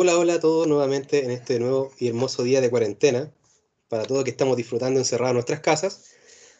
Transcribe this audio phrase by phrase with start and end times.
[0.00, 3.32] Hola, hola a todos nuevamente en este nuevo y hermoso día de cuarentena,
[3.88, 6.12] para todos que estamos disfrutando encerrados en nuestras casas,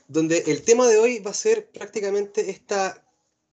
[0.09, 3.08] donde el tema de hoy va a ser prácticamente esta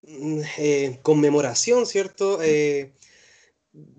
[0.07, 2.39] eh, conmemoración, ¿cierto?
[2.41, 2.93] Eh,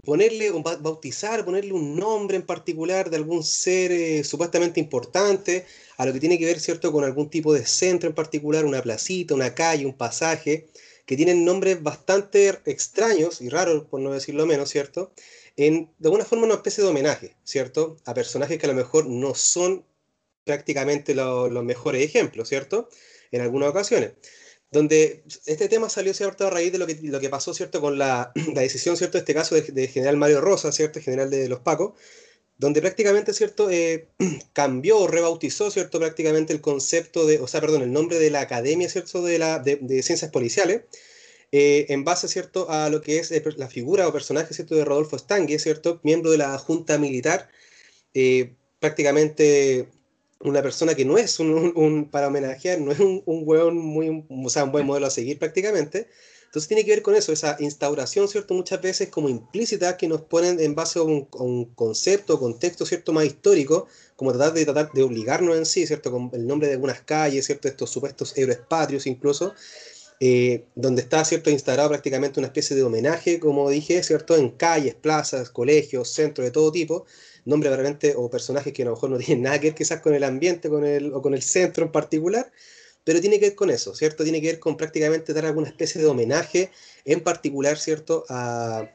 [0.04, 5.66] ponerle, bautizar, ponerle un nombre en particular de algún ser eh, supuestamente importante,
[5.98, 8.82] a lo que tiene que ver, ¿cierto?, con algún tipo de centro en particular, una
[8.82, 10.68] placita, una calle, un pasaje,
[11.04, 15.12] que tienen nombres bastante extraños y raros, por no decirlo menos, ¿cierto?
[15.56, 17.96] en, de alguna forma, una especie de homenaje, ¿cierto?
[18.04, 19.84] A personajes que a lo mejor no son
[20.44, 22.88] prácticamente los mejores ejemplos, ¿cierto?
[23.32, 24.12] En algunas ocasiones.
[24.70, 26.46] Donde este tema salió, ¿cierto?
[26.46, 27.80] A raíz de lo que, lo que pasó, ¿cierto?
[27.80, 29.18] Con la, la decisión, ¿cierto?
[29.18, 31.00] Este caso de, general Mario Rosa, ¿cierto?
[31.00, 31.94] General de los Pacos,
[32.58, 33.70] donde prácticamente, ¿cierto?
[33.70, 34.08] Eh,
[34.52, 35.98] cambió o rebautizó, ¿cierto?
[35.98, 39.22] Prácticamente el concepto de, o sea, perdón, el nombre de la Academia, ¿cierto?
[39.22, 40.82] De, la, de, Ciencias Policiales,
[41.52, 42.68] eh, en base ¿cierto?
[42.70, 44.74] a lo que es eh, la figura o personaje ¿cierto?
[44.74, 46.00] de Rodolfo Stangue, ¿cierto?
[46.02, 47.48] miembro de la Junta Militar,
[48.80, 49.88] prácticamente
[50.40, 54.50] una persona que no es un, para homenajear, no es un, un hueón muy, o
[54.50, 56.08] sea, un buen modelo a seguir prácticamente.
[56.46, 58.54] Entonces tiene que ver con eso, esa instauración, ¿cierto?
[58.54, 63.12] Muchas veces como implícita que nos ponen en base a un, un concepto, contexto, ¿cierto?
[63.12, 66.10] Más histórico, como tratar de, tratar de obligarnos en sí, ¿cierto?
[66.10, 67.68] Con el nombre de algunas calles, ¿cierto?
[67.68, 69.54] Estos supuestos héroes patrios incluso,
[70.18, 74.94] eh, donde está cierto instaurado prácticamente una especie de homenaje, como dije, cierto, en calles,
[74.94, 77.04] plazas, colegios, centros de todo tipo,
[77.46, 80.14] nombres realmente o personajes que a lo mejor no tienen nada que ver quizás con
[80.14, 82.52] el ambiente con el, o con el centro en particular,
[83.04, 84.24] pero tiene que ver con eso, ¿cierto?
[84.24, 86.70] Tiene que ver con prácticamente dar alguna especie de homenaje
[87.04, 88.24] en particular, ¿cierto?
[88.28, 88.90] A,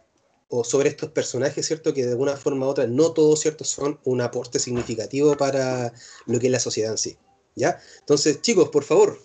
[0.49, 1.93] o sobre estos personajes, ¿cierto?
[1.93, 3.63] Que de alguna forma u otra no todos, ¿cierto?
[3.63, 5.93] Son un aporte significativo para
[6.25, 7.17] lo que es la sociedad en sí,
[7.55, 7.79] ¿ya?
[7.99, 9.17] Entonces, chicos, por favor,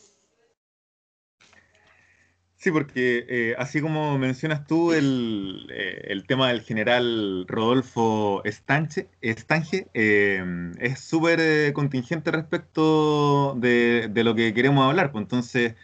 [2.67, 9.87] Sí, porque eh, así como mencionas tú el, eh, tema del general Rodolfo Estanche, Estange,
[9.95, 15.13] eh, es súper contingente respecto de, lo que queremos hablar.
[15.13, 15.77] Pues entonces,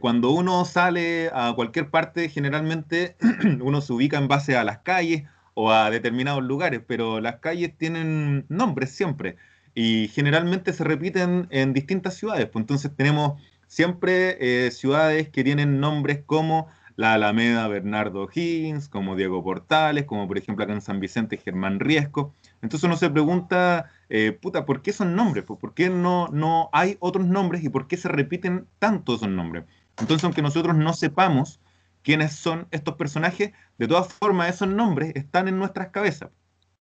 [0.00, 3.16] cuando uno sale a cualquier parte, generalmente
[3.62, 5.22] uno se ubica en base a las calles
[5.54, 9.36] o a determinados lugares, pero las calles tienen nombres siempre
[9.74, 12.46] y generalmente se repiten en distintas ciudades.
[12.46, 16.66] Pues entonces tenemos siempre eh, ciudades que tienen nombres como
[16.96, 21.78] la Alameda Bernardo Higgins, como Diego Portales, como por ejemplo acá en San Vicente Germán
[21.78, 22.34] Riesco.
[22.62, 25.44] Entonces uno se pregunta, eh, puta, ¿por qué son nombres?
[25.44, 29.64] ¿Por qué no, no hay otros nombres y por qué se repiten tanto esos nombres?
[29.98, 31.60] Entonces, aunque nosotros no sepamos
[32.02, 36.30] quiénes son estos personajes, de todas formas esos nombres están en nuestras cabezas.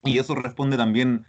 [0.04, 1.26] Y eso responde también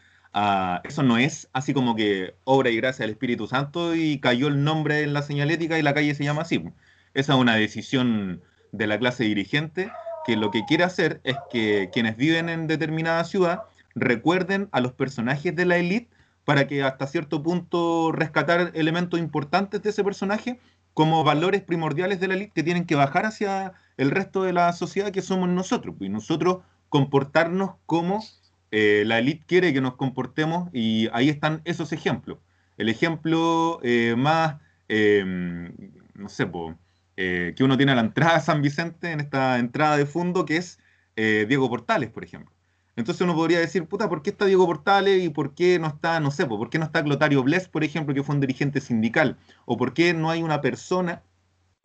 [0.85, 4.65] eso no es así como que obra y gracia del Espíritu Santo y cayó el
[4.65, 6.63] nombre en la señalética y la calle se llama así.
[7.15, 8.43] Esa es una decisión
[8.73, 9.91] de la clase dirigente
[10.27, 13.63] que lo que quiere hacer es que quienes viven en determinada ciudad
[13.95, 16.11] recuerden a los personajes de la élite
[16.45, 20.61] para que hasta cierto punto rescatar elementos importantes de ese personaje
[20.93, 24.73] como valores primordiales de la élite que tienen que bajar hacia el resto de la
[24.75, 26.59] sociedad que somos nosotros y nosotros
[26.91, 28.23] comportarnos como
[28.71, 32.39] eh, la élite quiere que nos comportemos y ahí están esos ejemplos.
[32.77, 35.73] El ejemplo eh, más, em,
[36.15, 36.51] no sé,
[37.17, 40.45] eh, que uno tiene a la entrada de San Vicente, en esta entrada de fondo,
[40.45, 40.79] que es
[41.17, 42.55] Diego Portales, por ejemplo.
[42.97, 46.21] Entonces uno podría decir, puta, ¿por qué está Diego Portales y por qué no está,
[46.21, 49.39] no sé, por qué no está Clotario Bles, por ejemplo, que fue un dirigente sindical?
[49.67, 51.23] ¿O por qué no hay una persona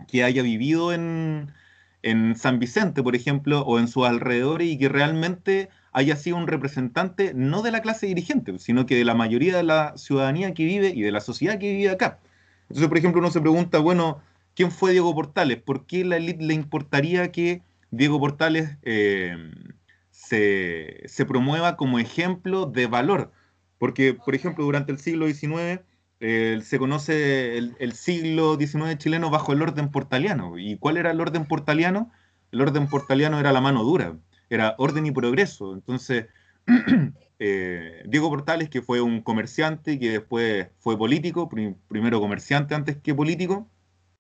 [0.08, 1.54] que haya vivido en,
[2.02, 6.48] en San Vicente, por ejemplo, o en sus alrededores y que realmente haya sido un
[6.48, 10.66] representante no de la clase dirigente, sino que de la mayoría de la ciudadanía que
[10.66, 12.20] vive y de la sociedad que vive acá.
[12.64, 14.22] Entonces, por ejemplo, uno se pregunta, bueno,
[14.56, 15.62] ¿quién fue Diego Portales?
[15.62, 17.62] ¿Por qué la élite le importaría que
[17.92, 19.36] Diego Portales eh,
[20.12, 23.32] se, promueva como ejemplo de valor?
[23.78, 25.82] Porque, por ejemplo, durante el siglo XIX
[26.22, 30.58] eh, se conoce el, siglo XIX chileno bajo el orden portaliano.
[30.58, 32.12] ¿Y cuál era el orden portaliano?
[32.54, 34.16] El orden portaliano era la mano dura
[34.52, 35.74] era orden y progreso.
[35.74, 36.28] Entonces,
[37.40, 42.98] eh, Diego Portales, que fue un comerciante y que después fue político, primero comerciante antes
[42.98, 43.68] que político,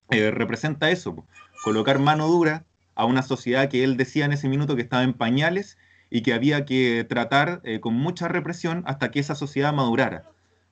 [0.09, 1.25] eh, representa eso,
[1.63, 5.13] colocar mano dura a una sociedad que él decía en ese minuto que estaba en
[5.13, 5.77] pañales
[6.09, 10.23] y que había que tratar eh, con mucha represión hasta que esa sociedad madurara.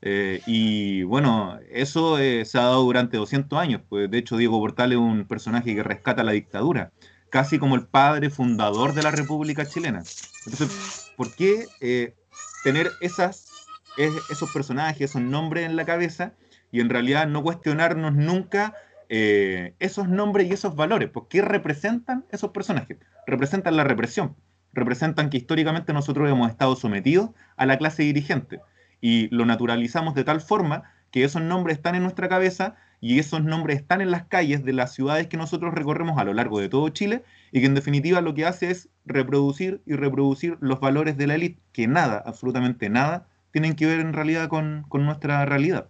[0.02, 3.82] y bueno, eso se ha dado durante 200 años.
[3.90, 6.92] Pues, de hecho, Diego Portales es un personaje que rescata la dictadura
[7.30, 10.04] casi como el padre fundador de la República Chilena.
[10.46, 12.16] Entonces, ¿por qué eh,
[12.64, 16.34] tener esas, esos personajes, esos nombres en la cabeza
[16.72, 18.74] y en realidad no cuestionarnos nunca
[19.10, 21.10] eh, esos nombres y esos valores?
[21.10, 22.98] ¿Por qué representan esos personajes?
[23.28, 24.36] Representan la represión,
[24.74, 28.60] representan que históricamente nosotros hemos estado sometidos a la clase dirigente
[29.02, 33.44] y lo naturalizamos de tal forma que esos nombres están en nuestra cabeza y esos
[33.44, 36.70] nombres están en las calles de las ciudades que nosotros recorremos a lo largo de
[36.70, 41.18] todo Chile y que en definitiva lo que hace es reproducir y reproducir los valores
[41.18, 45.88] de la élite que nada, absolutamente nada, tienen que ver en realidad con, nuestra realidad.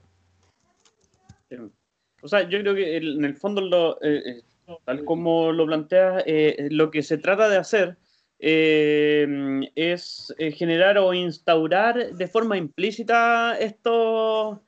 [2.21, 4.41] O sea, yo creo que en el fondo, eh, eh,
[4.85, 7.97] tal como lo planteas, eh, lo que se trata de hacer
[8.41, 14.59] es generar o instaurar de forma implícita estos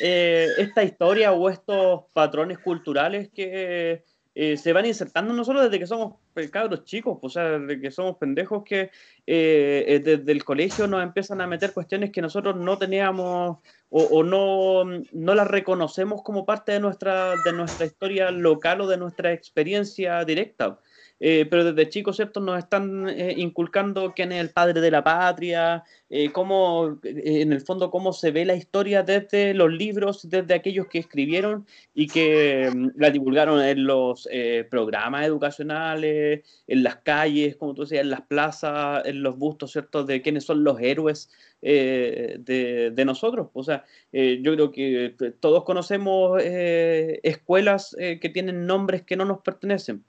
[0.00, 4.04] eh, esta historia o estos patrones culturales que
[4.34, 7.80] eh, se van insertando nosotros desde que somos pues, cabros chicos, pues, o sea, desde
[7.80, 8.90] que somos pendejos que
[9.26, 13.58] eh, desde el colegio nos empiezan a meter cuestiones que nosotros no teníamos
[13.90, 18.86] o, o, no, no las reconocemos como parte de nuestra, de nuestra historia local o
[18.86, 20.78] de nuestra experiencia directa.
[21.24, 22.40] Eh, pero desde chicos, ¿cierto?
[22.40, 27.60] Nos están eh, inculcando quién es el padre de la patria, eh, cómo, en el
[27.60, 31.64] fondo, cómo se ve la historia desde los libros, desde aquellos que escribieron
[31.94, 34.28] y que mm, la divulgaron en los
[34.68, 40.02] programas educacionales, en las calles, como tú decías, en las plazas, en los bustos, ¿cierto?
[40.04, 41.30] De quiénes son los héroes
[41.60, 43.48] de, de, nosotros.
[43.52, 50.04] O sea, yo creo que todos conocemos escuelas que tienen nombres que no nos pertenecen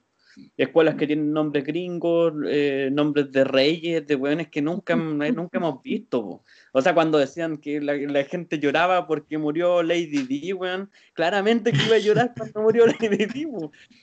[0.56, 5.82] escuelas que tienen nombres gringos, eh, nombres de reyes, de weones que nunca, nunca hemos
[5.82, 6.42] visto.
[6.72, 11.82] O sea, cuando decían que la, gente lloraba porque murió Lady Di, weón, claramente que
[11.84, 13.46] iba a llorar cuando murió Lady Di,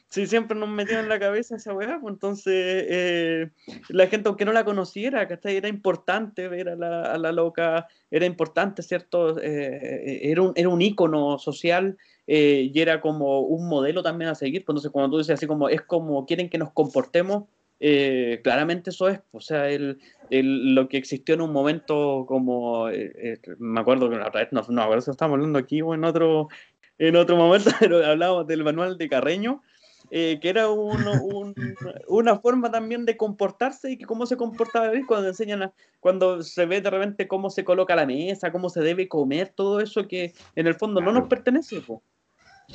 [0.07, 3.49] Si siempre nos metían en la cabeza esa weá, pues entonces eh,
[3.89, 7.87] la gente, aunque no la conociera, que era importante ver a la, a la loca,
[8.09, 9.39] era importante, ¿cierto?
[9.41, 11.97] Eh, era, un, era un ícono social
[12.33, 14.63] eh, y era como un modelo también a seguir.
[14.63, 17.43] Pues, entonces, cuando tú dices así como es como quieren que nos comportemos,
[17.81, 19.99] eh, claramente eso es, o sea, el,
[20.29, 24.81] el, lo que existió en un momento como, eh, me acuerdo que la no, no,
[24.81, 26.47] a si estamos hablando aquí o en otro,
[26.99, 29.61] en otro momento, pero hablábamos del manual de Carreño,
[30.09, 31.55] que era un, un,
[32.07, 36.79] una forma también de comportarse y que cómo se comportaba cuando enseñan, cuando se ve
[36.79, 40.67] de repente cómo se coloca la mesa, cómo se debe comer, todo eso que en
[40.67, 41.81] el fondo no nos pertenece.
[41.81, 42.01] Po.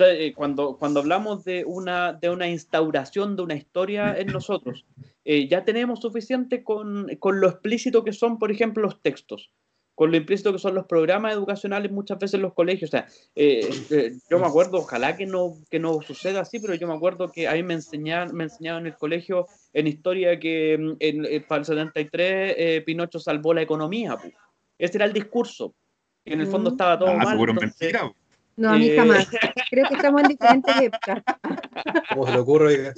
[0.00, 4.84] Eh, cuando, cuando hablamos de una, de una instauración de una historia en nosotros,
[5.24, 9.50] eh, ya tenemos suficiente con, con, lo explícito que son, por ejemplo, los textos,
[9.94, 12.90] con lo implícito que son los programas educacionales muchas veces en los colegios.
[12.90, 16.86] O sea, eh, yo me acuerdo, ojalá que no, que no suceda así, pero yo
[16.86, 20.76] me acuerdo que a mí me enseñaban, me enseñaban en el colegio en historia que
[20.78, 24.16] mm, en, para el 73 Pinocho salvó la economía.
[24.78, 25.74] Ese era el discurso.
[26.24, 26.72] Y en el fondo mm.
[26.72, 27.38] estaba todo ah, mal.
[28.56, 29.28] No, a mí eh, jamás.
[29.70, 31.22] Creo que estamos en diferentes épocas.
[32.10, 32.94] ¿Cómo se le ocurre?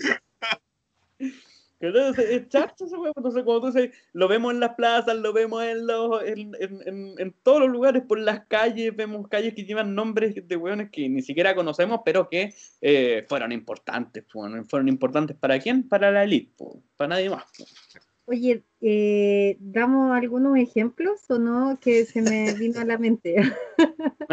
[1.81, 3.13] Entonces, es charcha ese huevo.
[3.17, 7.15] Entonces, cuando tú dices, lo vemos en las plazas, lo vemos en, los, en, en,
[7.19, 11.09] en, todos los lugares, por las calles, vemos calles que llevan nombres de hueones que
[11.09, 14.25] ni siquiera conocemos, pero que eh, fueron importantes.
[14.29, 15.89] Fueron, fueron importantes para quién?
[15.89, 16.65] Para la élite,
[16.97, 17.45] para nadie más.
[18.30, 21.78] Oye, eh, ¿damos algunos ejemplos o no?
[21.80, 23.37] Que se me vino a la mente.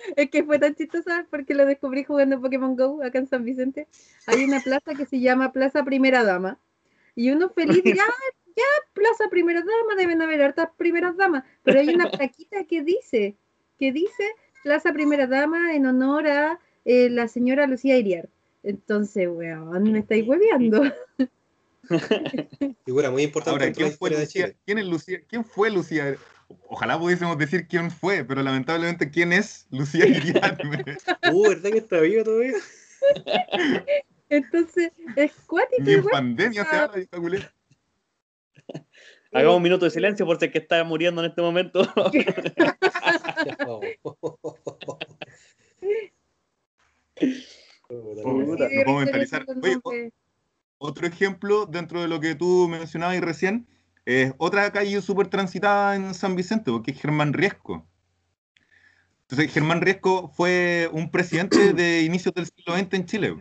[0.16, 3.86] es que fue tan chistoso porque lo descubrí jugando Pokémon Go acá en San Vicente.
[4.26, 6.58] Hay una plaza que se llama Plaza Primera Dama.
[7.14, 7.92] Y uno feliz, ya,
[8.56, 11.44] ya, Plaza Primera Dama, deben haber hartas primeras damas.
[11.62, 13.36] Pero hay una plaquita que dice,
[13.78, 18.28] que dice Plaza Primera Dama en honor a eh, la señora Lucía Iriar.
[18.64, 20.82] Entonces, weón, me estáis hueveando.
[22.84, 23.64] Figura muy importante.
[23.64, 24.52] Ahora, ¿quién fue, Lucía?
[24.64, 25.20] ¿quién, es Lucía?
[25.28, 26.16] ¿quién fue Lucía?
[26.68, 30.84] Ojalá pudiésemos decir quién fue, pero lamentablemente, ¿quién es Lucía Iriarme?
[31.32, 32.54] uh, ¿verdad que está viva todavía?
[34.28, 35.82] Entonces, es cuático.
[35.82, 37.18] Ni en pandemia se habla de esta
[39.32, 41.82] Hagamos un minuto de silencio por si es que está muriendo en este momento.
[41.94, 42.10] no
[48.84, 49.46] puedo mentalizar.
[49.62, 50.12] Oye,
[50.80, 53.68] otro ejemplo, dentro de lo que tú mencionabas recién,
[54.06, 57.86] es otra calle súper transitada en San Vicente, porque es Germán Riesco.
[59.22, 63.36] Entonces, Germán Riesco fue un presidente de inicios del siglo XX en Chile.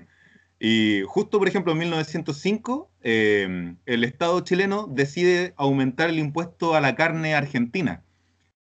[0.60, 6.82] Y justo, por ejemplo, en 1905, em, el Estado chileno decide aumentar el impuesto a
[6.82, 8.04] la carne argentina.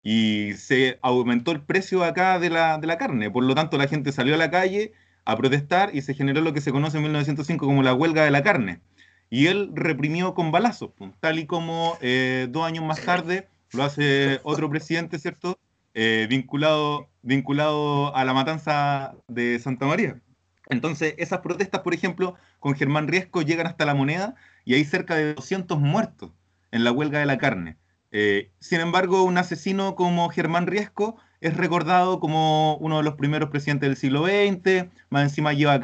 [0.02, 3.30] Y se aumentó el precio acá de la, de la carne.
[3.30, 4.94] Por lo tanto, la gente salió a la calle
[5.26, 8.32] a protestar y se generó lo que se conoce en 1905 como la huelga de
[8.32, 8.82] la carne.
[9.30, 14.42] Y él reprimió con balazos, tal y como eh, dos años más tarde lo hace
[14.44, 15.58] otro presidente, ¿cierto?
[15.94, 20.22] Eh, vinculado, vinculado a la matanza de Santa María.
[20.68, 24.36] Entonces, esas protestas, por ejemplo, con Germán Riesco llegan hasta la moneda
[24.66, 26.32] y hay cerca de 200 muertos
[26.72, 27.78] en la huelga de la carne.
[28.12, 33.50] Eh, sin embargo, un asesino como Germán Riesco es recordado como uno de los primeros
[33.50, 35.82] presidentes del siglo XX, más encima lleva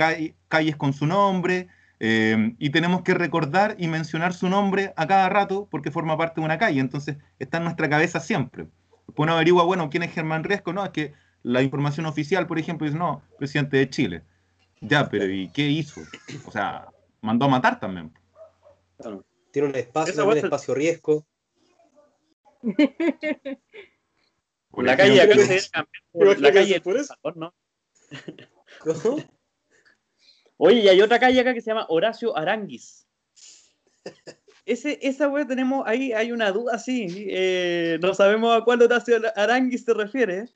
[0.47, 1.67] calles con su nombre,
[1.99, 6.39] eh, y tenemos que recordar y mencionar su nombre a cada rato porque forma parte
[6.39, 8.67] de una calle, entonces está en nuestra cabeza siempre.
[9.07, 10.73] Después uno averigua, bueno, ¿quién es Germán Riesco?
[10.73, 14.21] No, es que la información oficial, por ejemplo, dice, no, presidente de Chile.
[14.79, 16.01] Ya, pero ¿y qué hizo?
[16.45, 16.87] O sea,
[17.21, 18.13] mandó a matar también.
[19.51, 21.25] Tiene un espacio, también, espacio riesgo.
[24.85, 25.69] la calle acá se
[26.11, 27.15] por la calle por eso.
[27.35, 27.53] ¿no?
[30.57, 33.07] Oye, y hay otra calle acá que se llama Horacio Aranguis.
[34.65, 37.27] Ese, esa web tenemos ahí, hay una duda, sí.
[37.29, 40.49] Eh, no sabemos a cuál Horacio Aranguis se refiere.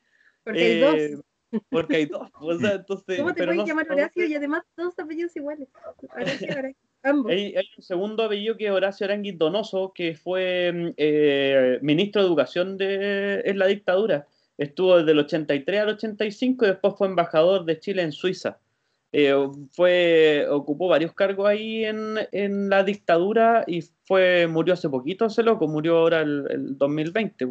[0.44, 1.64] Porque hay eh, dos.
[1.70, 2.30] Porque hay dos.
[2.34, 5.70] O sea, entonces, ¿Cómo te pero pueden no- llamar Horacio y además dos apellidos iguales?
[6.10, 6.10] Horacio,
[6.50, 7.32] Horacio, ambos.
[7.32, 12.22] Hay, hay un segundo apellido que es Horacio Aranguis Donoso, que fue mm, eh, ministro
[12.22, 14.28] de Educación de, en la dictadura.
[14.58, 18.60] Estuvo desde el 83 al 85 y después fue embajador de Chile en Suiza.
[19.14, 19.34] Eh,
[19.74, 25.44] fue, ocupó varios cargos ahí en, en la dictadura y fue, murió hace poquito ese
[25.44, 27.48] loco, murió ahora el, el 2020,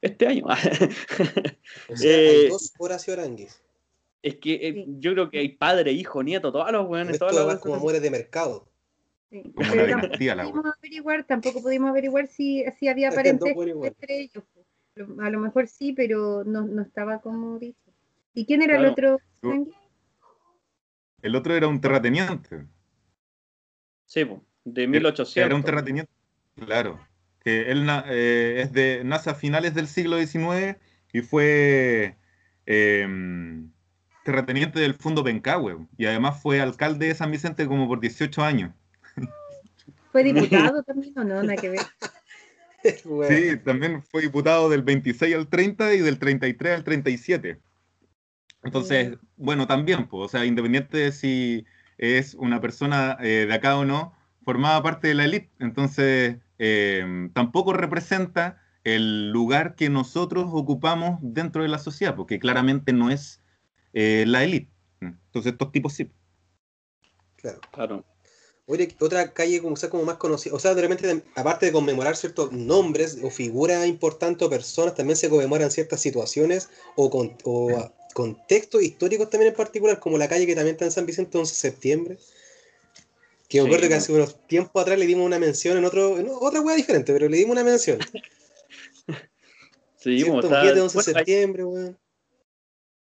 [0.00, 0.46] este año.
[1.92, 3.60] O sea, Eh, hay dos Horacio Aranguis.
[4.22, 4.84] es que eh, Sí.
[4.98, 8.66] yo creo que hay padre, hijo, nieto, todos los weones, todas las como de mercado.
[9.30, 9.42] Sí.
[9.56, 13.54] Pero tampoco la pudimos averiguar, tampoco pudimos averiguar si, si había Es que dos parentesco
[13.54, 13.88] por igual.
[13.88, 14.44] entre ellos.
[14.96, 17.78] Lo- A lo mejor sí, pero no, no estaba como dicho.
[18.34, 19.20] ¿Y quién era el otro?
[21.22, 22.66] El otro era un terrateniente.
[24.06, 24.24] Sí,
[24.64, 25.54] de Era 1800.
[25.58, 26.12] un terrateniente,
[26.56, 26.98] claro.
[27.44, 30.76] Que él eh, es de, nace a finales del siglo XIX
[31.12, 32.16] y fue
[32.66, 33.06] eh,
[34.24, 35.86] terrateniente del Fondo Pencahue.
[35.96, 38.72] Y además fue alcalde de San Vicente como por 18 años.
[40.12, 41.42] ¿Fue diputado también o no?
[41.42, 41.80] Nada que ver.
[43.04, 47.60] Bueno, Sí, también fue diputado del 26 al 30 y del 33 al 37.
[48.62, 51.66] Entonces, bueno, también, pues, o sea, independiente de si
[51.98, 54.14] es una persona eh, de acá o no,
[54.44, 55.50] formaba parte de la élite.
[55.58, 62.94] Entonces, eh, tampoco representa el lugar que nosotros ocupamos dentro de la sociedad, porque claramente
[62.94, 63.42] no es
[63.92, 64.72] eh, la élite.
[65.00, 66.10] Entonces, estos tipos sí.
[67.36, 67.60] claro.
[67.72, 68.04] Claro.
[68.70, 71.72] Oye, otra calle como, o sea, como más conocida, o sea, de repente, aparte de
[71.72, 77.36] conmemorar ciertos nombres o figuras importantes o personas, también se conmemoran ciertas situaciones o, con,
[77.42, 81.36] o contextos históricos también en particular, como la calle que también está en San Vicente,
[81.36, 82.18] 11 de septiembre.
[83.48, 86.18] Que me Sí, acuerdo que hace unos tiempos atrás le dimos una mención en otro,
[86.20, 87.98] en otra wea diferente, pero le dimos una mención.
[90.02, 90.46] Sí, como ¿Cierto?
[90.46, 91.98] está- Porque es de 11 de bueno, hay- septiembre, weón.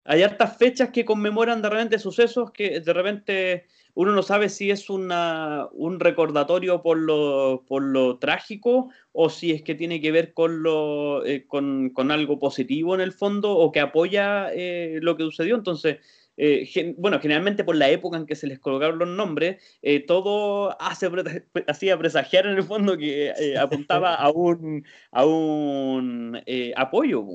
[0.03, 4.71] Hay hartas fechas que conmemoran de repente sucesos que de repente uno no sabe si
[4.71, 10.11] es una, un recordatorio por lo, por lo trágico o si es que tiene que
[10.11, 14.99] ver con, lo, eh, con, con algo positivo en el fondo o que apoya eh,
[15.01, 15.55] lo que sucedió.
[15.55, 15.97] Entonces,
[16.37, 19.99] eh, gen- bueno, generalmente por la época en que se les colocaron los nombres, eh,
[20.05, 21.09] todo hace,
[21.67, 27.25] hacía presagiar en el fondo que eh, apuntaba a un, a un eh, apoyo.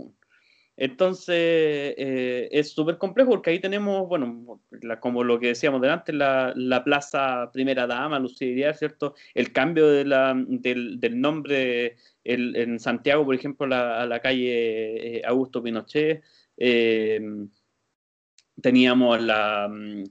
[0.77, 1.35] Entonces,
[1.97, 4.61] eh, es súper complejo porque ahí tenemos, bueno,
[5.01, 9.15] como lo que decíamos delante, la, la Plaza Primera Dama, Lucía Iriar, ¿cierto?
[9.35, 10.11] El cambio del,
[11.21, 16.23] nombre en Santiago, por ejemplo, la- a la calle eh, Augusto Pinochet.
[16.59, 17.21] eh,
[18.61, 20.05] teníamos la, mm,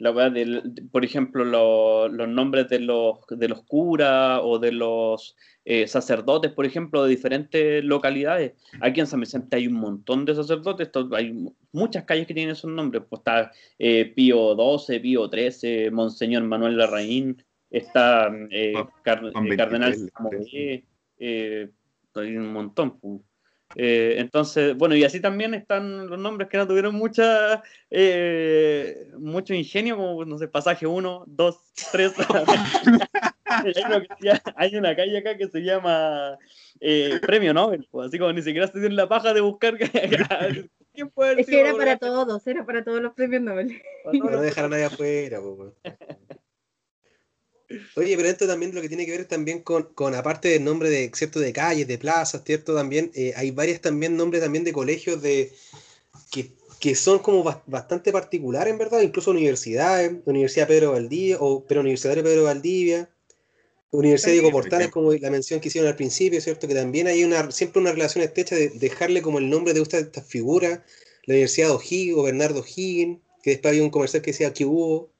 [0.00, 4.58] la weá del- de- por ejemplo, lo- los nombres de los, de los curas o
[4.58, 8.54] de los eh, sacerdotes, por ejemplo, de diferentes localidades.
[8.80, 12.52] Aquí en San Vicente hay un montón de sacerdotes, hay mu- muchas calles que tienen
[12.52, 13.02] esos nombres.
[13.08, 19.90] Pues está eh, Pío XII, Pío XIII, Monseñor Manuel Larraín, está eh, Car- eh, Cardenal
[19.92, 20.84] 23, Samoé,
[21.18, 21.70] eh,
[22.14, 22.98] hay un montón.
[22.98, 23.20] pues.
[23.76, 29.54] Eh, entonces, bueno, y así también están los nombres que no tuvieron mucha, eh, mucho
[29.54, 31.56] ingenio, como, no sé, pasaje 1, 2,
[31.92, 32.12] 3.
[34.56, 36.36] hay, una calle acá que se llama
[36.80, 39.76] eh, Premio Nobel, pues, así como ni siquiera se dieron la paja de buscar
[40.92, 43.80] quién puede Es que era para todos, era para todos los premios Nobel.
[44.12, 45.74] No los- dejar a nadie afuera, weón.
[47.96, 50.90] Oye, pero esto también lo que tiene que ver también con, con aparte del nombre
[50.90, 54.72] de, cierto, de calles, de plazas, cierto, también, eh, hay varias también nombres también de
[54.72, 55.52] colegios de
[56.32, 56.50] que
[56.80, 62.24] que son como bastante particulares, en verdad, incluso universidades, Universidad Pedro Valdivia, o pero Universitario
[62.24, 63.10] Pedro Valdivia,
[63.90, 66.66] Universidad Diego Portales, como la mención que hicieron al principio, ¿cierto?
[66.66, 70.26] Que también hay una, siempre una relación estrecha de dejarle como el nombre de estas
[70.26, 70.80] figuras,
[71.26, 74.64] la Universidad de O'Higgins o Bernardo O'Higgins, que después había un comercial que decía que
[74.64, 75.12] hubo.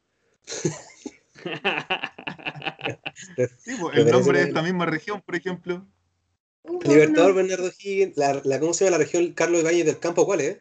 [3.36, 3.50] Pues,
[3.94, 5.86] el nombre de esta misma región, por ejemplo.
[6.84, 10.26] Libertador Bernardo O'Higgins, la, la, ¿cómo se llama la región Carlos Ibáñez del Campo?
[10.26, 10.58] ¿Cuál es?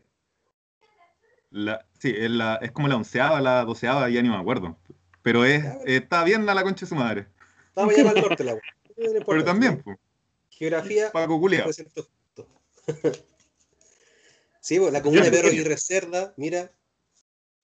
[1.52, 4.78] La, sí, es, la, es como la onceava, la doceava, ya ni me acuerdo.
[5.22, 7.28] Pero es, está bien a la concha de su madre.
[7.70, 8.60] Estaba allá para el norte la
[9.26, 9.98] Pero también, pues.
[10.50, 11.12] Geografía.
[11.12, 11.72] Paco Culeado.
[14.62, 16.72] sí, pues, la comuna de Pedro y Cerda, mira.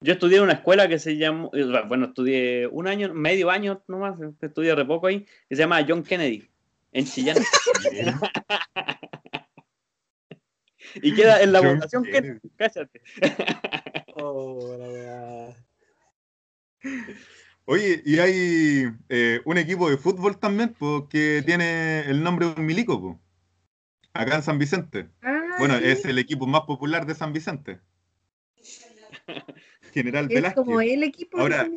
[0.01, 3.83] Yo estudié en una escuela que se llama, eh, bueno, estudié un año, medio año
[3.87, 6.49] nomás, estudié re poco ahí, que se llama John Kennedy,
[6.91, 7.37] en Chillán.
[10.95, 13.01] y queda en la votación Kennedy, cállate.
[14.15, 15.55] oh, la
[17.67, 20.75] Oye, y hay eh, un equipo de fútbol también,
[21.09, 23.19] que tiene el nombre de un milico,
[24.13, 25.09] acá en San Vicente.
[25.23, 27.79] Ah, bueno, es el equipo más popular de San Vicente.
[29.93, 31.67] General es como el equipo Ahora,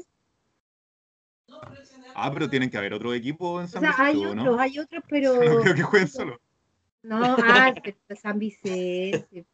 [2.14, 5.04] Ah, pero tienen que haber otro equipo en San o sea, Hay otros, hay otros,
[5.08, 5.34] pero.
[5.34, 6.40] No creo que jueguen solo.
[7.02, 7.72] No, ah,
[8.20, 9.46] San Vicente.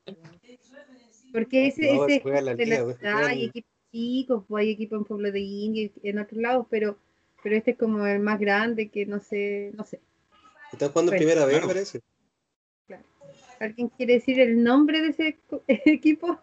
[1.33, 5.91] Porque ese, ese de la, hay equipos chicos, pues hay equipos en Pueblo de India
[6.03, 6.97] en otros lados, pero,
[7.43, 10.01] pero este es como el más grande que no sé, no sé.
[10.73, 12.01] ¿Están jugando en primera vez, parece?
[12.87, 13.05] Claro.
[13.61, 16.41] ¿Alguien quiere decir el nombre de ese equipo?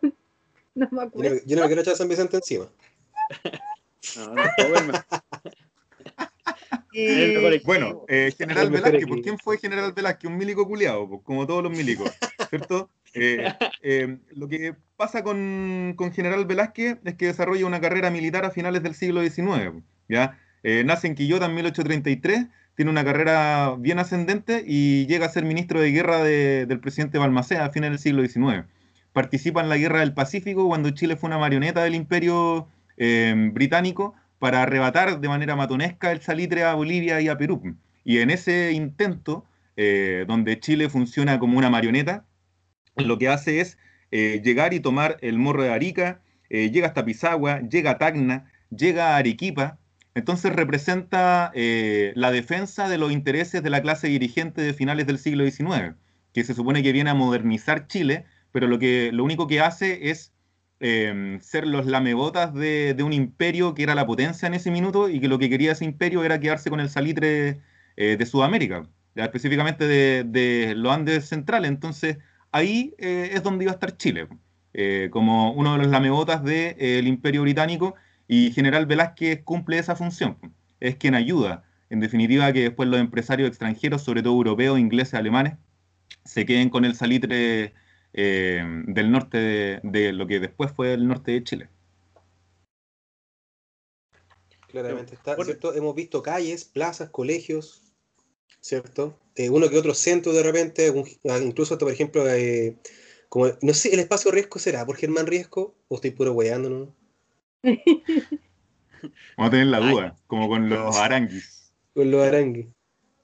[0.75, 1.37] No me acuerdo.
[1.45, 2.67] Yo no, me quiero echar a San Vicente encima.
[4.17, 4.43] no, no,
[6.93, 10.29] eh, bueno, eh, General Velázquez, ¿por quién fue General Velázquez?
[10.29, 12.11] Un milico culiado, como todos los milicos,
[12.49, 12.89] ¿cierto?
[13.13, 18.51] Eh, lo que pasa con, con, General Velázquez es que desarrolla una carrera militar a
[18.51, 20.39] finales del siglo XIX, ¿ya?
[20.63, 25.81] nace en Quillota en 1833, tiene una carrera bien ascendente y llega a ser ministro
[25.81, 28.65] de guerra del presidente Balmaceda a finales del siglo XIX
[29.13, 34.15] participa en la Guerra del Pacífico cuando Chile fue una marioneta del imperio eh, británico
[34.39, 37.75] para arrebatar de manera matonesca el salitre a Bolivia y a Perú.
[38.03, 39.45] Y en ese intento,
[39.75, 42.25] eh, donde Chile funciona como una marioneta,
[42.95, 43.77] lo que hace es
[44.11, 49.13] eh, llegar y tomar el morro de Arica, llega hasta Pisagua, llega a Tacna, llega
[49.13, 49.79] a Arequipa,
[50.15, 55.49] entonces representa la defensa de los intereses de la clase dirigente de finales del siglo
[55.49, 55.95] XIX,
[56.33, 60.09] que se supone que viene a modernizar Chile pero lo, que, lo único que hace
[60.09, 60.33] es
[60.79, 65.19] em, ser los lamebotas de, un imperio que era la potencia en ese minuto y
[65.19, 67.61] que lo que quería ese imperio era quedarse con el salitre
[67.97, 71.69] eh, de Sudamérica, específicamente de, los Andes centrales.
[71.69, 72.17] Entonces
[72.51, 74.27] ahí eh, es donde iba a estar Chile,
[74.73, 77.95] eh, como uno de los lamebotas del imperio británico
[78.27, 80.37] y General Velázquez cumple esa función.
[80.79, 85.55] Es quien ayuda, en definitiva, que después los empresarios extranjeros, sobre todo europeos, ingleses, alemanes,
[86.23, 87.73] se queden con el salitre
[88.13, 91.69] eh, del norte de, lo que después fue el norte de Chile.
[94.67, 95.73] Claramente está, ¿cierto?
[95.73, 97.81] Hemos visto calles, plazas, colegios,
[98.61, 99.17] ¿cierto?
[99.35, 100.93] Eh, uno que otro centro de repente,
[101.29, 102.77] ah, incluso por ejemplo, eh,
[103.27, 106.95] como, no sé, el espacio Riesco será por Germán Riesco o estoy puro weyando, ¿no?
[109.37, 111.73] Vamos a tener la duda, como con los aranguis.
[111.93, 112.67] Con los aranguis.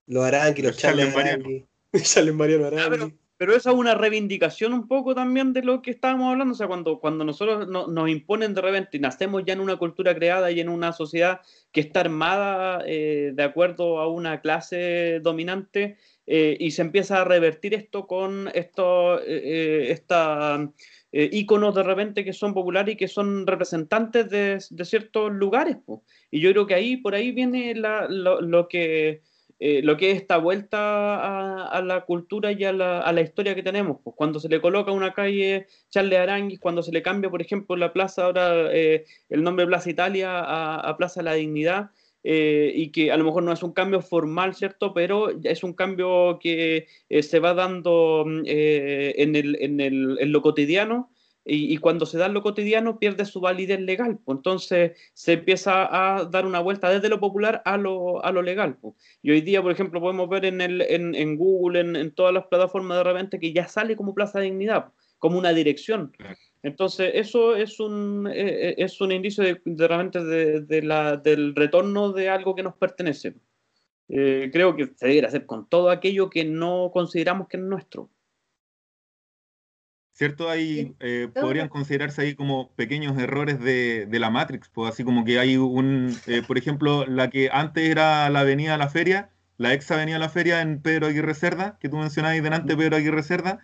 [0.08, 1.64] Los aranguis, los, Charles, Charles
[2.04, 3.14] Charles Mariano Arangui.
[3.38, 6.54] Pero eso es una reivindicación un poco también de lo que estábamos hablando.
[6.54, 10.16] O sea, cuando, cuando nosotros nos imponen de repente y nacemos ya en una cultura
[10.16, 15.98] creada y en una sociedad que está armada eh, de acuerdo a una clase dominante
[16.26, 20.70] eh, y se empieza a revertir esto con estos eh, esta,
[21.12, 25.78] íconos de repente que son populares y que son representantes de, ciertos lugares.
[26.32, 29.22] Y yo creo que ahí, por ahí viene lo que
[29.60, 33.98] eh, lo que es esta vuelta a, la cultura y a la, historia que tenemos.
[34.04, 37.76] Pues cuando se le coloca una calle Charles Aranguis, cuando se le cambia, por ejemplo,
[37.76, 41.90] la plaza, ahora eh, el nombre Plaza Italia a, Plaza de la Dignidad,
[42.24, 44.94] eh, y que a lo mejor no es un cambio formal, ¿cierto?
[44.94, 46.88] Pero es un cambio que
[47.22, 51.10] se va dando mm, en, el, en, el, en lo cotidiano
[51.48, 54.20] y, cuando se da en lo cotidiano pierde su validez legal.
[54.24, 58.42] Pues entonces se empieza a dar una vuelta desde lo popular a lo, a lo
[58.42, 58.78] legal.
[58.82, 58.96] Pues.
[59.22, 62.34] Y hoy día, por ejemplo, podemos ver en, el, en, en Google, en, en, todas
[62.34, 66.12] las plataformas de repente que ya sale como Plaza de Dignidad, como una dirección.
[66.64, 71.18] Entonces, eso es un, eh, eh, es un indicio de, de repente de, de la,
[71.18, 73.36] del retorno de algo que nos pertenece.
[74.10, 78.10] Eh, creo que se debería hacer con todo aquello que no consideramos que es nuestro.
[80.18, 80.50] ¿Cierto?
[80.50, 85.38] Ahí eh, podrían considerarse ahí como pequeños errores de, la Matrix, pues así como que
[85.38, 89.92] hay un, eh, por ejemplo, la que antes era la Avenida La Feria, la ex
[89.92, 93.60] Avenida La Feria en Pedro Aguirre Cerda, que tú mencionabas delante, Pedro Aguirre Cerda,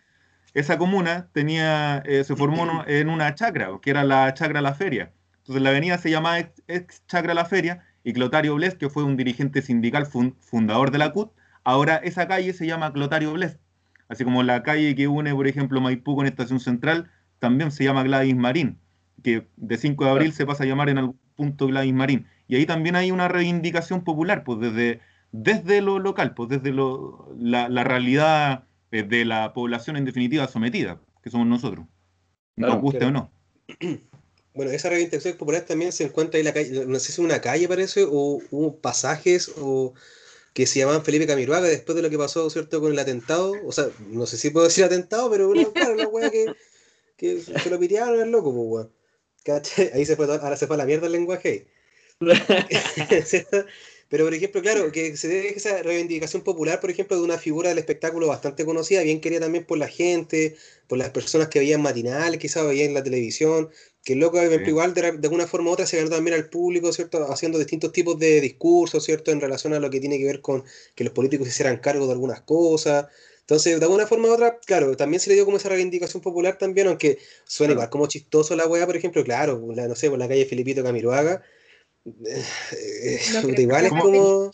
[0.54, 5.12] esa comuna tenía, eh, se formó en una chacra, que era la chacra La Feria.
[5.38, 6.38] Entonces la avenida se llamaba
[6.68, 11.14] ex, chacra La Feria y Clotario Bles, que fue un dirigente sindical fundador de la
[11.14, 11.32] CUT,
[11.64, 13.58] ahora esa calle se llama Clotario Bles
[14.14, 18.04] Así como la calle que une, por ejemplo, Maipú con Estación Central, también se llama
[18.04, 18.78] Gladys Marín,
[19.24, 22.28] que de 5 de abril se pasa a llamar en algún punto Gladys Marín.
[22.48, 27.34] Y ahí también hay una reivindicación popular, pues desde, desde lo local, pues desde lo,
[27.40, 31.88] la, realidad eh, de la población en definitiva sometida, que somos nosotros,
[32.56, 33.32] nos guste o no.
[34.56, 37.42] Bueno, esa reivindicación popular también se encuentra en la calle, no sé si es una
[37.42, 39.96] calle parece, o hubo pasajes, o
[40.54, 43.54] que se llamaban Felipe Camiruaga después de lo que pasó, ¿cierto?, con el atentado.
[43.66, 46.46] O sea, no sé si puedo decir atentado, pero una, claro, una wea que,
[47.18, 48.94] que se lo pitearon el loco, pues, weón.
[49.94, 51.68] Ahí se fue, ahora se fue a la mierda el lenguaje.
[54.14, 57.70] Pero, por ejemplo, claro, que se dé esa reivindicación popular, por ejemplo, de una figura
[57.70, 60.56] del espectáculo bastante conocida, bien querida también por la gente,
[60.88, 63.72] por las personas que veían matinal, quizás veían la televisión,
[64.04, 67.26] que el loco, igual, de, alguna forma u otra, se ganó también al público, ¿cierto?
[67.34, 69.32] Haciendo distintos tipos de discursos, ¿cierto?
[69.32, 72.06] En relación a lo que tiene que ver con que los políticos se hicieran cargo
[72.06, 73.08] de algunas cosas.
[73.40, 76.60] Entonces, de alguna forma u otra, claro, también se le dio como esa reivindicación popular
[76.60, 80.28] también, aunque suena igual como chistoso la weá, por ejemplo, claro, no sé, por la
[80.28, 81.42] calle Filipito Camiroaga,
[82.06, 83.20] eh,
[83.58, 84.52] igual es como...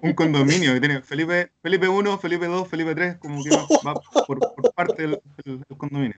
[0.00, 3.50] Un, condominio que tiene Felipe, Felipe 1, Felipe 2, Felipe 3, como que
[3.86, 3.94] va,
[4.26, 5.20] por, parte del,
[5.76, 6.16] condominio.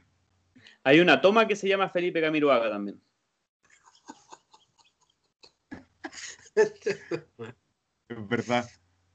[0.85, 3.01] Hay una toma que se llama Felipe Camiroaga también.
[6.55, 8.65] Es verdad.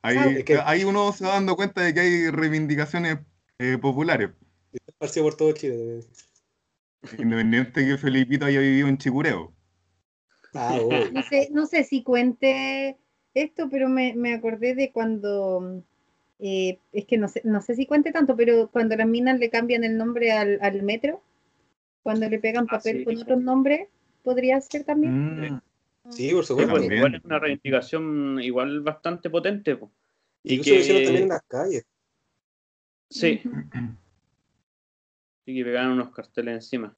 [0.01, 3.19] Ahí, uno se va dando cuenta de que hay reivindicaciones
[3.59, 4.31] eh, populares.
[4.99, 6.01] por todo Chile.
[7.17, 9.53] Independiente que Felipito haya vivido en Chicureo.
[10.53, 10.79] Ah,
[11.13, 12.97] no, sé, no sé si cuente
[13.33, 15.83] esto, pero me, acordé de cuando,
[16.39, 19.49] eh, es que no sé, no sé si cuente tanto, pero cuando las minas le
[19.49, 21.21] cambian el nombre al, metro,
[22.03, 23.89] cuando le pegan ah, papel con otro nombre,
[24.23, 25.53] podría ser también.
[25.53, 25.61] Mm.
[26.09, 26.73] Sí, por supuesto.
[26.73, 29.77] Pues, igual es una reivindicación igual bastante potente.
[30.43, 30.79] Y que...
[30.79, 31.85] hicieron también en las calles.
[33.09, 33.41] Sí.
[35.45, 36.95] y que pegaron unos carteles encima.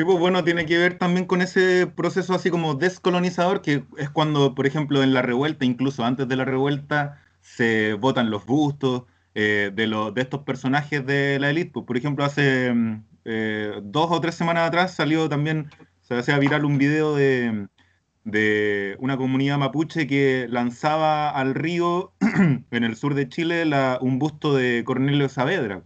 [0.00, 4.08] Sí, pues bueno, tiene que ver también con ese proceso así como descolonizador, que es
[4.08, 9.02] cuando, por ejemplo, en la revuelta, incluso antes de la revuelta, se votan los bustos
[9.34, 11.72] eh, de, de estos personajes de la élite.
[11.72, 15.68] Pues, por ejemplo, hace mm, eh, dos o tres semanas atrás salió también,
[16.00, 17.68] se hacía viral un video de,
[18.24, 22.14] de una comunidad mapuche que lanzaba al río
[22.70, 25.82] en el sur de Chile un busto de Cornelio Saavedra,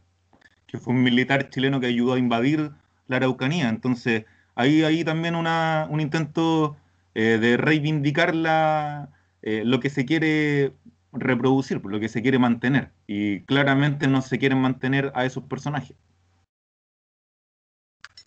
[0.68, 2.70] que fue un militar chileno que ayudó a invadir
[3.08, 3.68] la Araucanía.
[3.68, 6.76] Entonces, ahí hay también una, un intento
[7.14, 9.10] eh, de reivindicar la,
[9.42, 10.72] eh, lo que se quiere
[11.12, 12.90] reproducir, lo que se quiere mantener.
[13.06, 15.96] Y claramente no se quieren mantener a esos personajes.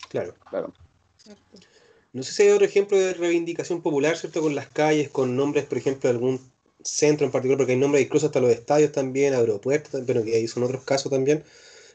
[0.10, 0.74] Claro, claro.
[2.14, 4.42] No sé si hay otro ejemplo de reivindicación popular, ¿cierto?
[4.42, 6.40] Con las calles, con nombres, por ejemplo, de algún
[6.82, 10.48] centro en particular, porque hay nombres incluso hasta los estadios también, aeropuertos, pero que ahí
[10.48, 11.44] son otros casos también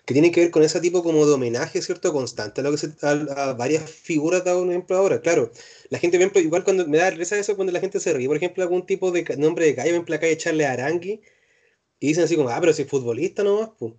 [0.05, 2.13] que tiene que ver con ese tipo como de homenaje, ¿cierto?
[2.13, 5.21] Constante a, lo que se, a, varias figuras, dado un ejemplo ahora.
[5.21, 5.53] Claro,
[5.91, 8.27] la gente, por ejemplo, igual cuando me da risa eso cuando la gente se ríe,
[8.27, 11.21] por ejemplo, algún tipo de nombre de calle, por ejemplo, la calle Charles Arangui,
[12.01, 13.95] y dicen así como, ah, pero si es futbolista nomás, pues.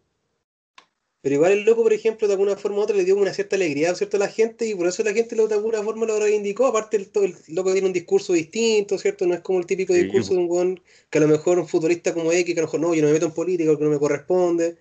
[1.23, 3.55] Pero igual el loco, por ejemplo, de alguna forma u otra le dio una cierta
[3.55, 4.17] alegría ¿cierto?
[4.17, 6.65] a la gente y por eso la gente de alguna forma lo reivindicó.
[6.67, 9.25] Aparte, el, el, loco tiene un discurso distinto, ¿cierto?
[9.25, 12.13] No es como el típico discurso de un buen que a lo mejor un futbolista
[12.13, 13.89] como X, que a lo mejor no, yo no me meto en política que no
[13.89, 14.75] me corresponde.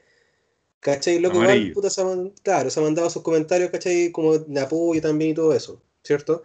[0.83, 1.21] ¿Cachai?
[1.21, 2.07] Loco, igual, puta, se ha,
[2.43, 4.11] claro, se ha mandado sus comentarios, ¿cachai?
[4.11, 6.43] Como de apoyo también y todo eso, ¿cierto?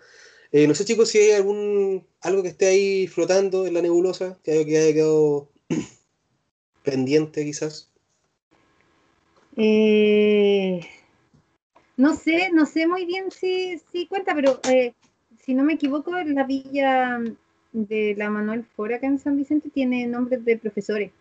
[0.51, 4.37] Eh, no sé, chicos, si hay algún algo que esté ahí flotando en la nebulosa,
[4.43, 5.49] que haya, que haya quedado
[6.83, 7.91] pendiente, quizás.
[9.55, 10.81] Eh,
[11.97, 14.93] no sé, no sé muy bien si, si cuenta, pero eh,
[15.43, 17.19] si no me equivoco, la villa
[17.71, 21.11] de la Manuel Fora acá en San Vicente tiene nombres de profesores,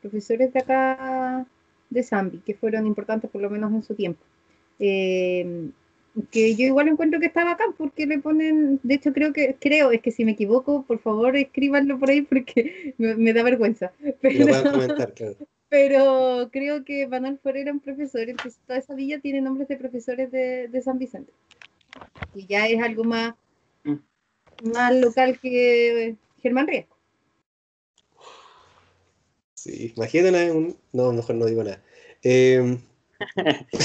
[0.00, 1.48] profesores de acá
[1.90, 4.22] de Zambi, que fueron importantes por lo menos en su tiempo.
[4.78, 5.70] Eh,
[6.30, 9.92] que yo igual encuentro que estaba acá porque le ponen, de hecho creo que, creo,
[9.92, 13.92] es que si me equivoco, por favor escríbanlo por ahí porque me, da vergüenza.
[15.68, 19.76] Pero, creo que Manuel Fuera era un profesor, entonces toda esa villa tiene nombres de
[19.76, 21.32] profesores de, San Vicente.
[22.34, 23.34] Y ya es algo más,
[23.84, 23.94] mm.
[24.74, 26.96] más local que Germán Riesco.
[29.60, 30.74] Sí, imagínate, un...
[30.92, 31.82] no, mejor no digo nada.
[32.22, 32.78] Em,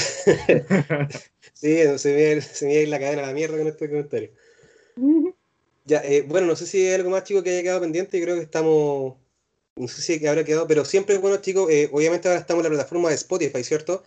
[1.52, 4.30] sí, se me, se me la cadena a la mierda con este comentario.
[5.84, 8.18] Ya, eh, bueno, no sé si hay algo más, chicos, que haya quedado pendiente.
[8.18, 9.16] Yo creo que estamos.
[9.76, 12.78] No sé si habrá quedado, pero siempre, bueno, chicos, eh, obviamente ahora estamos en la
[12.78, 14.02] plataforma de Spotify, ¿cierto?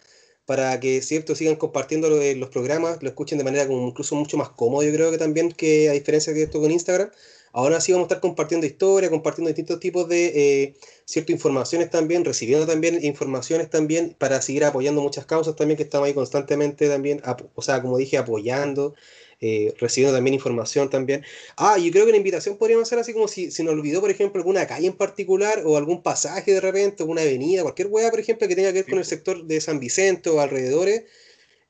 [0.49, 4.49] Para que, cierto, sigan compartiendo los programas, lo escuchen de manera como incluso mucho más
[4.49, 7.11] cómodo, yo creo que también, que a diferencia de esto con Instagram.
[7.53, 10.25] Ahora sí vamos a estar compartiendo historia, compartiendo distintos tipos de
[10.63, 15.83] eh, ciertas informaciones también, recibiendo también informaciones también para seguir apoyando muchas causas también que
[15.83, 17.21] estamos ahí constantemente también,
[17.53, 18.95] o sea, como dije, apoyando,
[19.41, 21.23] eh, recibiendo también información también.
[21.57, 24.11] Ah, yo creo que la invitación podríamos hacer así como si se nos olvidó, por
[24.11, 28.19] ejemplo, alguna calle en particular o algún pasaje de repente, alguna avenida, cualquier hueá, por
[28.19, 31.03] ejemplo, que tenga que ver con el sector de San Vicente o alrededores,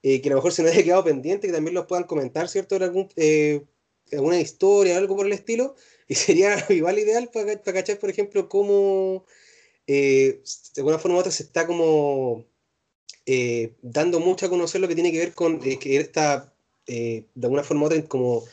[0.03, 2.47] eh, que a lo mejor se nos haya quedado pendiente, que también los puedan comentar,
[2.49, 2.75] ¿cierto?
[2.75, 3.09] algún,
[4.11, 5.75] alguna historia, algo por el estilo,
[6.07, 9.25] y sería igual ideal para, para cachar, por ejemplo, cómo
[9.91, 10.43] eh,
[10.75, 12.45] de alguna forma u otra se está como
[13.25, 16.53] eh, dando mucho a conocer lo que tiene que ver con eh, que esta,
[16.89, 18.43] de alguna forma u otra, como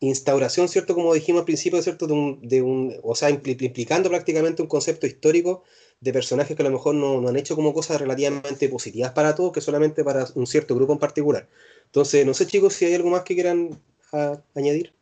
[0.00, 0.94] instauración, ¿cierto?
[0.94, 2.06] Como dijimos al principio, ¿cierto?
[2.06, 5.62] De un, de un, o sea, implicando prácticamente un concepto histórico
[6.00, 9.34] de personajes que a lo mejor no, no, han hecho como cosas relativamente positivas para
[9.34, 11.48] todos, que solamente para un cierto grupo en particular.
[11.86, 13.80] Entonces, no sé chicos si hay algo más que quieran
[14.12, 14.92] a añadir?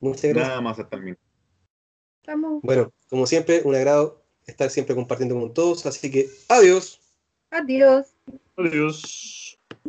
[0.00, 0.48] Muchas gracias.
[0.48, 1.22] Nada más hasta el minuto.
[2.62, 7.00] Bueno, como siempre, un agrado estar siempre compartiendo con todos, así que adiós.
[7.50, 8.06] Adiós.
[8.56, 9.45] Adiós.